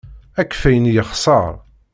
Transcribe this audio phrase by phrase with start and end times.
[0.41, 1.51] Akeffay-nni yexṣer.